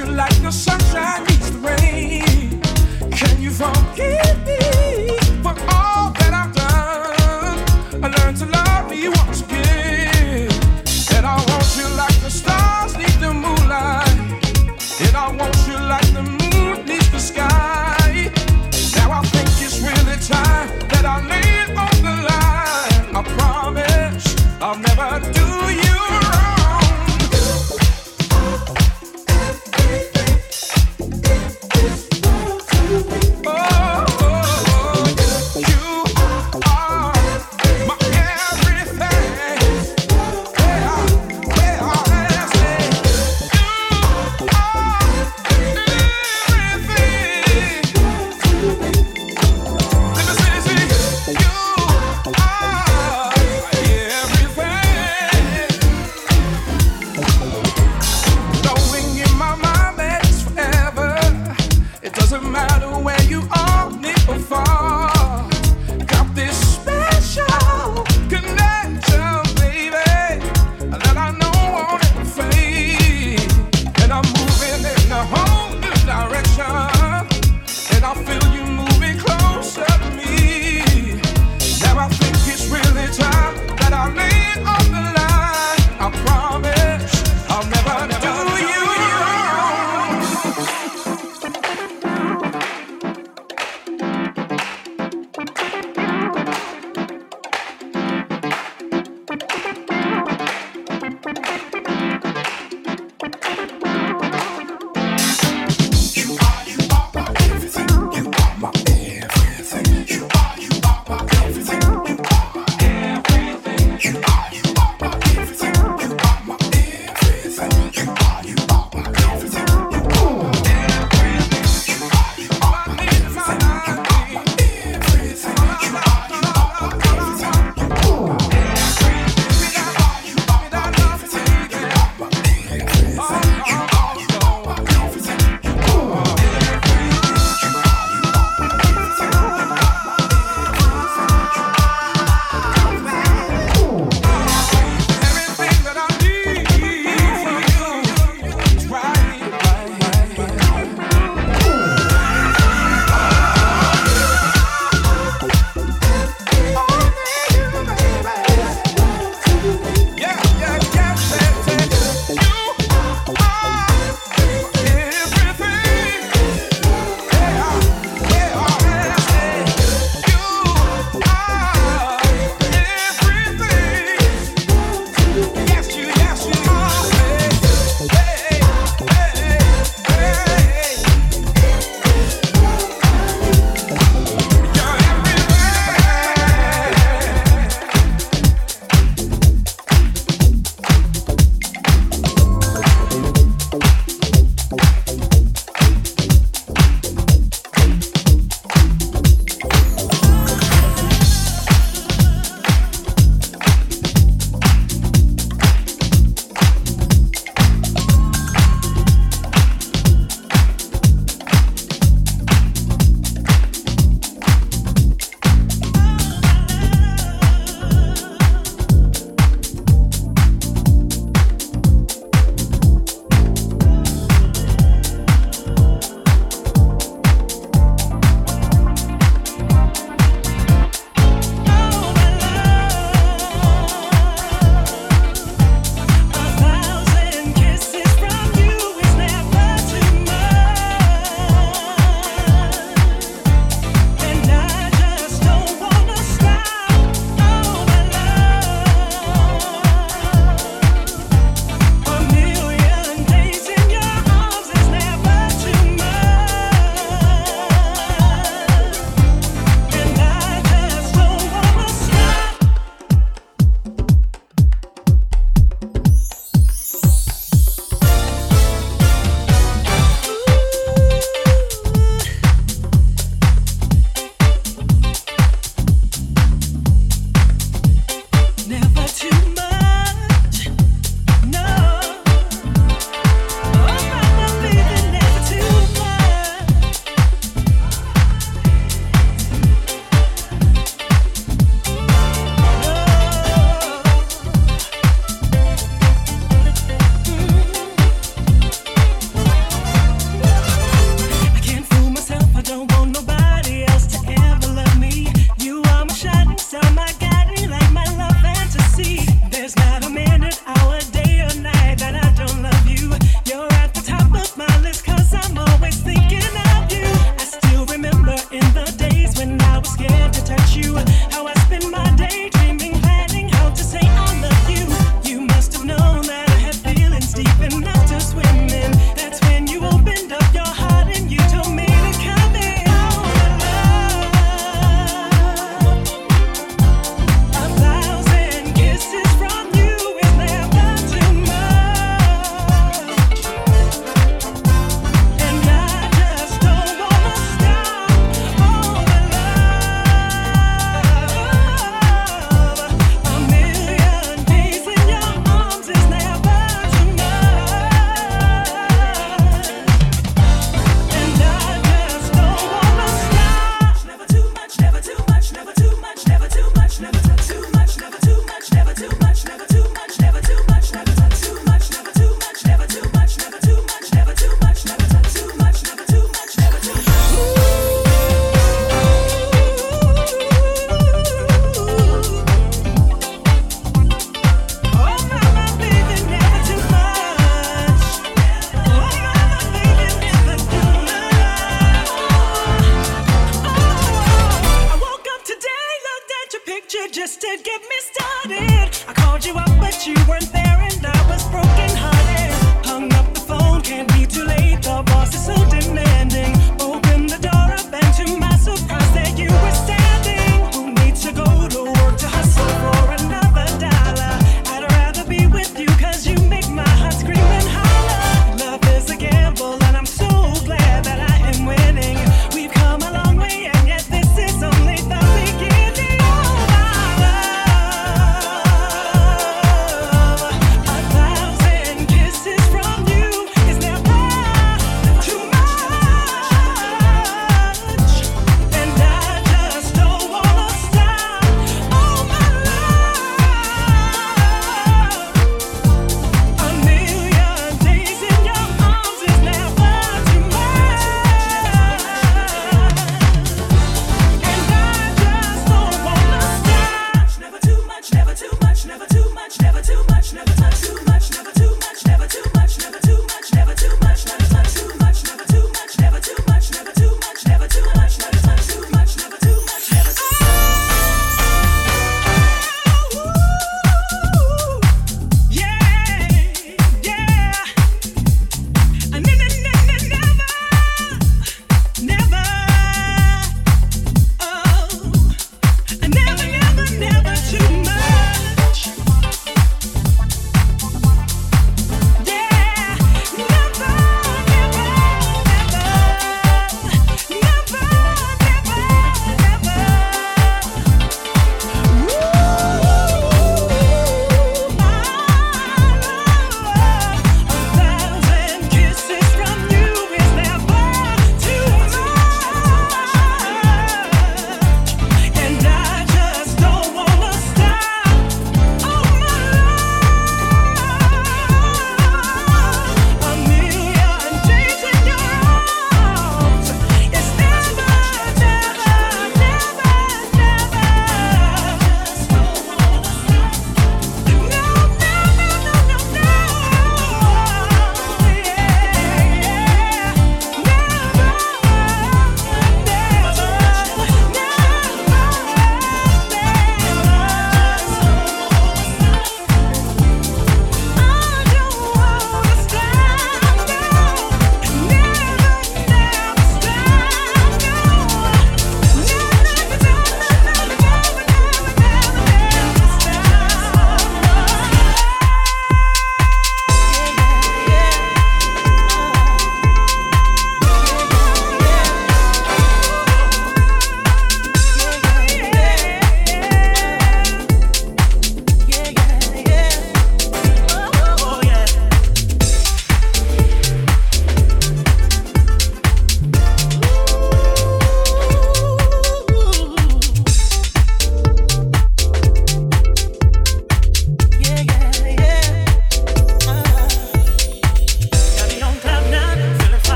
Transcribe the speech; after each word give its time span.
you 0.00 0.12
like 0.12 0.42
the 0.42 0.50
sunshine 0.50 1.22
meets 1.24 1.50
the 1.50 1.58
rain. 1.58 2.60
Can 3.10 3.42
you 3.42 3.50
forgive 3.50 4.46
me? 4.46 4.59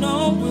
Know 0.00 0.49